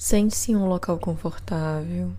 [0.00, 2.12] Sente-se em um local confortável.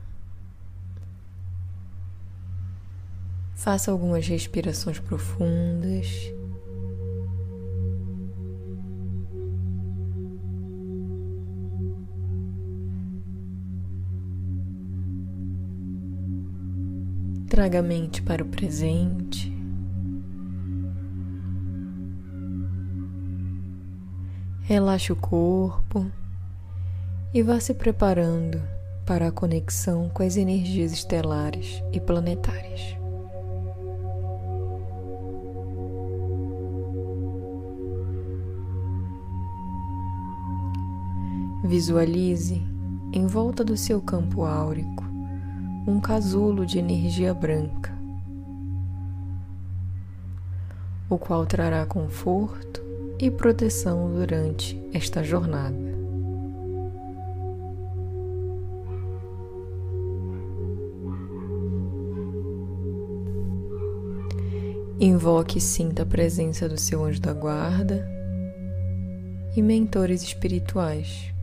[3.56, 6.30] Faça algumas respirações profundas.
[17.48, 19.58] Traga a mente para o presente.
[24.64, 26.12] Relaxe o corpo
[27.34, 28.62] e vá se preparando
[29.06, 32.98] para a conexão com as energias estelares e planetárias.
[41.64, 42.64] Visualize
[43.14, 45.04] em volta do seu campo áurico
[45.86, 47.94] um casulo de energia branca,
[51.10, 52.82] o qual trará conforto
[53.20, 55.89] e proteção durante esta jornada.
[65.02, 68.06] Invoque e sinta a presença do seu anjo da guarda
[69.56, 71.34] e mentores espirituais.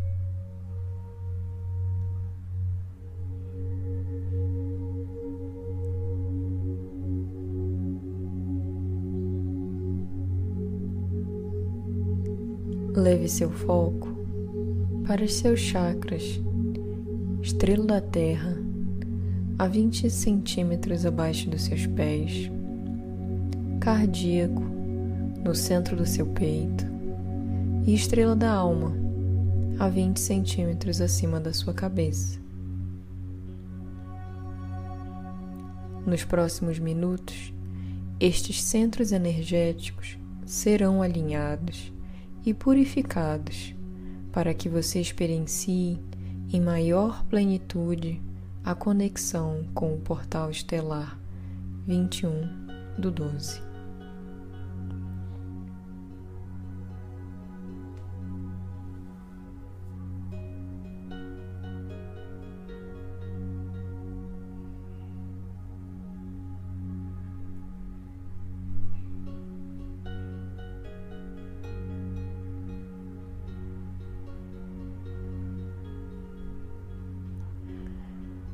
[12.95, 14.09] Leve seu foco
[15.07, 16.39] para os seus chakras,
[17.41, 18.55] estrela da terra,
[19.59, 22.51] a 20 centímetros abaixo dos seus pés,
[23.87, 24.65] cardíaco,
[25.45, 26.85] no centro do seu peito,
[27.87, 28.93] e estrela da alma,
[29.79, 32.37] a 20 centímetros acima da sua cabeça.
[36.05, 37.55] Nos próximos minutos,
[38.19, 41.93] estes centros energéticos serão alinhados
[42.45, 43.73] e purificados,
[44.33, 46.03] para que você experiencie
[46.53, 48.21] em maior plenitude
[48.65, 51.17] a conexão com o portal estelar
[51.87, 52.67] 21
[52.99, 53.66] do 12.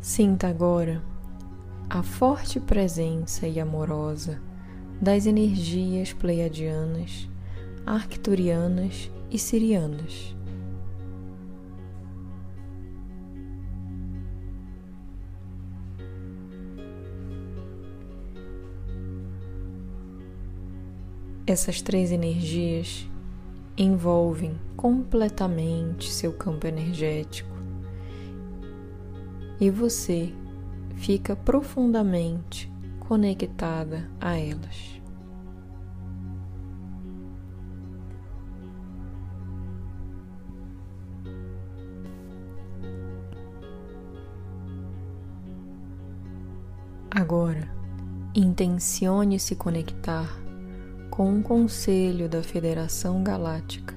[0.02, 1.00] Sinta agora
[1.88, 4.42] a forte presença e amorosa
[5.00, 7.30] das energias pleiadianas,
[7.86, 10.34] arcturianas e sirianas.
[21.46, 23.08] Essas três energias
[23.78, 27.51] envolvem completamente seu campo energético
[29.62, 30.34] e você
[30.96, 32.68] fica profundamente
[32.98, 35.00] conectada a elas.
[47.08, 47.72] Agora,
[48.34, 50.28] intencione se conectar
[51.08, 53.94] com um conselho da Federação Galáctica,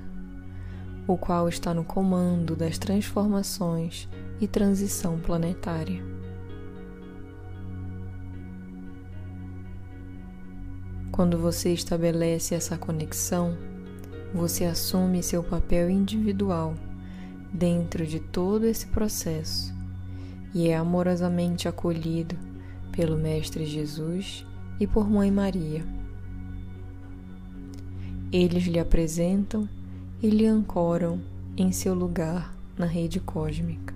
[1.08, 4.08] o qual está no comando das transformações
[4.40, 6.04] e transição planetária.
[11.12, 13.58] Quando você estabelece essa conexão,
[14.34, 16.76] você assume seu papel individual
[17.54, 19.74] dentro de todo esse processo
[20.54, 22.36] e é amorosamente acolhido
[22.92, 24.46] pelo Mestre Jesus
[24.78, 25.86] e por Mãe Maria.
[28.30, 29.70] Eles lhe apresentam
[30.22, 31.22] e lhe ancoram
[31.56, 33.95] em seu lugar na rede cósmica.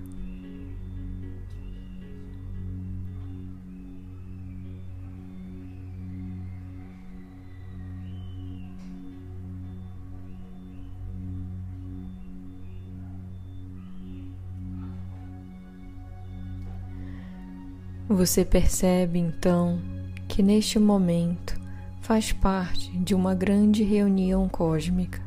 [18.12, 19.80] Você percebe então
[20.26, 21.56] que neste momento
[22.00, 25.22] faz parte de uma grande reunião cósmica,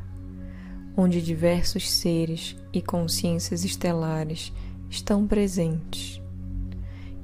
[0.94, 4.52] onde diversos seres e consciências estelares
[4.90, 6.20] estão presentes,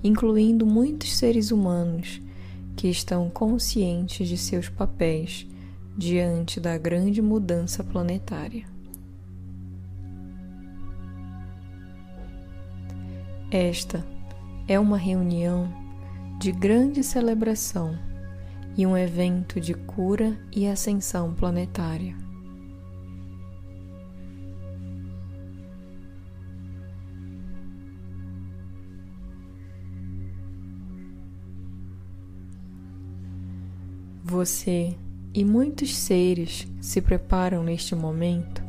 [0.02, 2.22] incluindo muitos seres humanos
[2.74, 5.46] que estão conscientes de seus papéis
[5.94, 8.64] diante da grande mudança planetária.
[13.50, 14.02] Esta
[14.70, 15.68] é uma reunião
[16.38, 17.98] de grande celebração
[18.76, 22.16] e um evento de cura e ascensão planetária.
[34.22, 34.96] Você
[35.34, 38.62] e muitos seres se preparam neste momento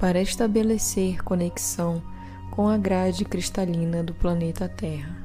[0.00, 2.02] para estabelecer conexão
[2.50, 5.23] com a grade cristalina do planeta Terra.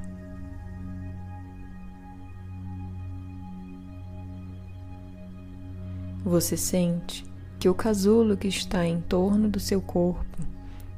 [6.23, 7.25] Você sente
[7.59, 10.37] que o casulo que está em torno do seu corpo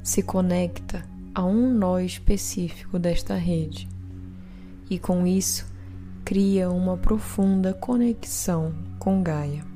[0.04, 3.88] se conecta a um nó específico desta rede
[4.90, 5.66] e com isso
[6.26, 9.71] cria uma profunda conexão com Gaia.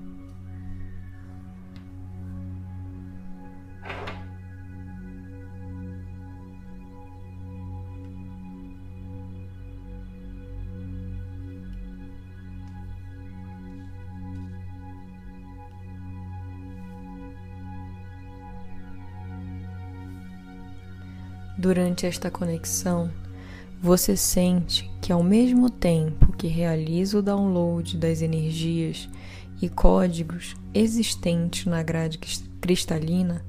[21.57, 23.09] Durante esta conexão,
[23.81, 29.09] você sente que, ao mesmo tempo que realiza o download das energias
[29.61, 32.19] e códigos existentes na grade
[32.59, 33.45] cristalina,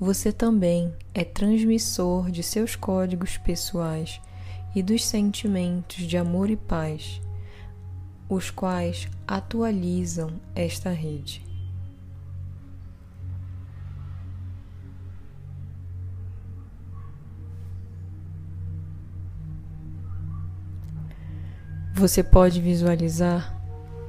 [0.00, 4.20] você também é transmissor de seus códigos pessoais
[4.74, 7.20] e dos sentimentos de amor e paz,
[8.28, 11.53] os quais atualizam esta rede.
[21.96, 23.56] Você pode visualizar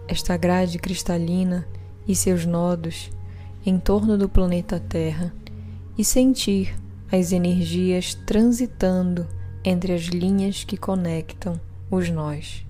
[0.07, 1.67] esta grade cristalina
[2.07, 3.11] e seus nodos
[3.63, 5.31] em torno do planeta Terra
[5.95, 6.75] e sentir
[7.11, 9.27] as energias transitando
[9.63, 11.61] entre as linhas que conectam
[11.91, 12.64] os nós.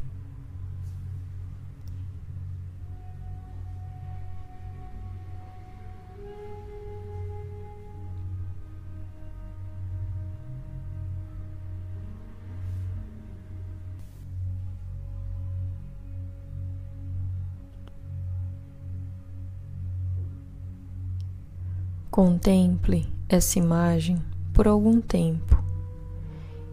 [22.15, 24.23] Contemple essa imagem
[24.53, 25.61] por algum tempo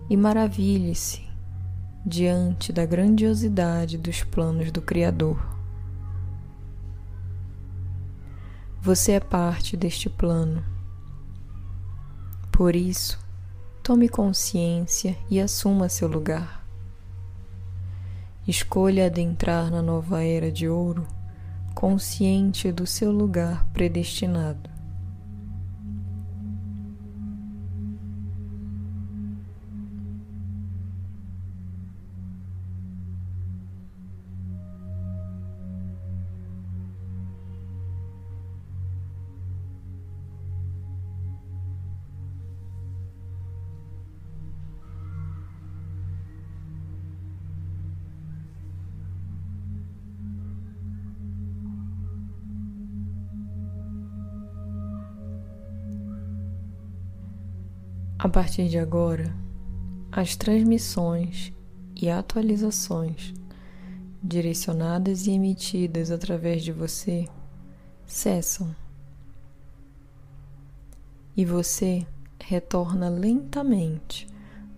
[0.08, 1.20] e maravilhe-se
[2.06, 5.44] diante da grandiosidade dos planos do Criador.
[8.80, 10.64] Você é parte deste plano.
[12.52, 13.18] Por isso,
[13.82, 16.64] tome consciência e assuma seu lugar.
[18.46, 21.04] Escolha adentrar na nova era de ouro,
[21.74, 24.71] consciente do seu lugar predestinado.
[58.22, 59.34] A partir de agora,
[60.12, 61.52] as transmissões
[62.00, 63.34] e atualizações
[64.22, 67.28] direcionadas e emitidas através de você
[68.06, 68.76] cessam
[71.36, 72.06] e você
[72.38, 74.28] retorna lentamente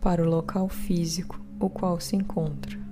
[0.01, 2.84] para o local físico o qual se encontra.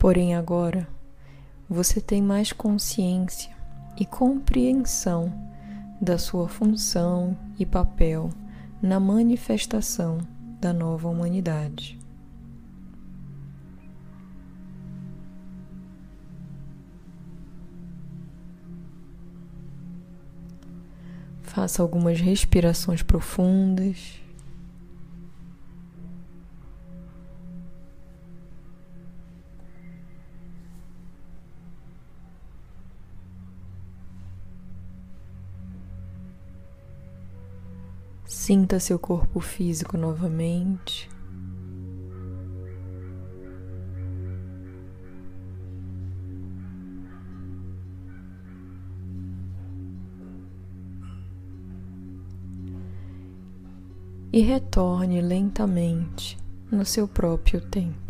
[0.00, 0.88] Porém, agora
[1.68, 3.54] você tem mais consciência
[3.98, 5.30] e compreensão
[6.00, 8.30] da sua função e papel
[8.80, 10.16] na manifestação
[10.58, 11.98] da nova humanidade.
[21.42, 24.18] Faça algumas respirações profundas.
[38.32, 41.10] Sinta seu corpo físico novamente.
[54.32, 56.38] E retorne lentamente
[56.70, 58.09] no seu próprio tempo.